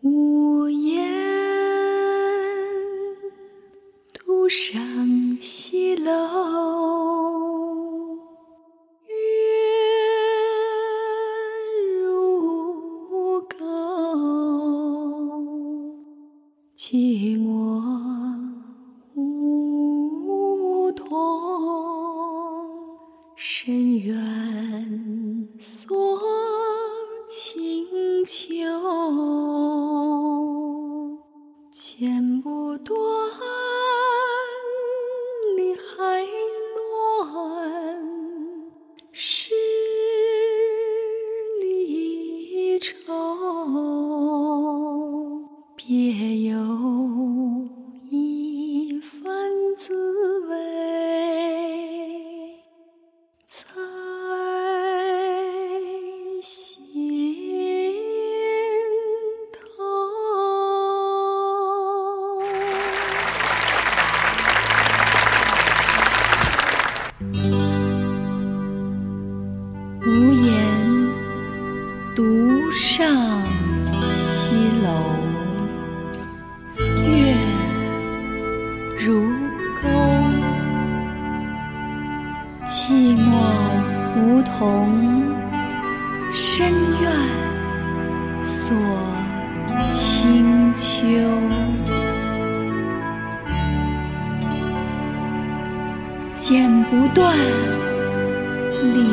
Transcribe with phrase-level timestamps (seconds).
[0.00, 1.04] 无言
[4.12, 4.80] 独上
[5.40, 6.12] 西楼，
[9.08, 9.14] 月
[12.00, 13.56] 如钩，
[16.76, 17.82] 寂寞
[19.16, 21.08] 梧桐，
[23.34, 25.97] 深渊锁
[70.08, 70.54] 无言
[72.16, 73.42] 独上
[74.10, 74.88] 西楼，
[77.04, 77.36] 月
[78.98, 79.22] 如
[79.82, 79.86] 钩。
[82.64, 83.28] 寂寞
[84.16, 84.88] 梧桐，
[86.32, 86.72] 深
[87.02, 87.12] 院
[88.42, 88.74] 锁
[89.88, 91.06] 清秋。
[96.38, 97.36] 剪不断，
[98.94, 99.10] 理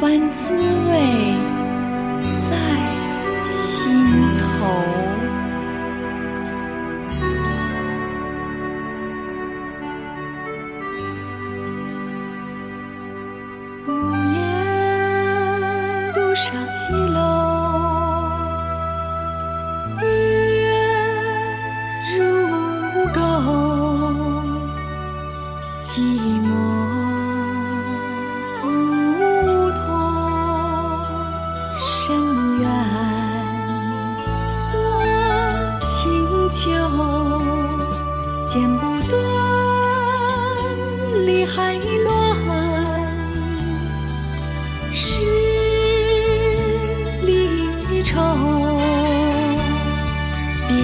[0.00, 1.34] 番滋味
[2.48, 2.56] 在
[3.44, 3.92] 心
[4.38, 4.46] 头。
[13.88, 14.38] 午夜
[16.14, 17.37] 独上西楼，
[36.58, 36.72] 秋，
[38.44, 39.16] 剪不断，
[41.24, 42.06] 理还乱。
[44.92, 45.20] 是
[47.22, 48.16] 离愁，
[50.66, 50.74] 别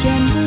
[0.00, 0.37] 见